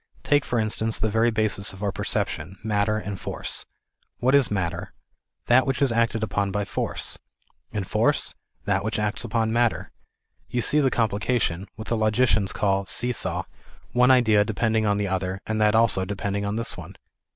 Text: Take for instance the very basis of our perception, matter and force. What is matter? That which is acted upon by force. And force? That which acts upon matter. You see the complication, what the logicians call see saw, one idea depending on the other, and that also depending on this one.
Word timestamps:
Take 0.23 0.43
for 0.45 0.57
instance 0.57 0.97
the 0.97 1.11
very 1.11 1.29
basis 1.29 1.73
of 1.73 1.83
our 1.83 1.91
perception, 1.91 2.57
matter 2.63 2.97
and 2.97 3.19
force. 3.19 3.67
What 4.17 4.33
is 4.33 4.49
matter? 4.49 4.93
That 5.45 5.67
which 5.67 5.79
is 5.79 5.91
acted 5.91 6.23
upon 6.23 6.49
by 6.49 6.65
force. 6.65 7.19
And 7.71 7.85
force? 7.85 8.33
That 8.65 8.83
which 8.83 8.97
acts 8.97 9.23
upon 9.23 9.53
matter. 9.53 9.91
You 10.49 10.63
see 10.63 10.79
the 10.79 10.89
complication, 10.89 11.67
what 11.75 11.87
the 11.89 11.97
logicians 11.97 12.51
call 12.51 12.87
see 12.87 13.11
saw, 13.11 13.43
one 13.91 14.09
idea 14.09 14.43
depending 14.43 14.87
on 14.87 14.97
the 14.97 15.07
other, 15.07 15.39
and 15.45 15.61
that 15.61 15.75
also 15.75 16.03
depending 16.03 16.45
on 16.47 16.55
this 16.55 16.75
one. 16.75 16.95